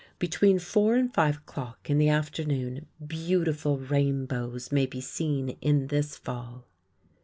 [0.17, 6.15] Between four and five o'clock in the afternoon beautiful rainbows may be seen in this
[6.15, 6.65] fall.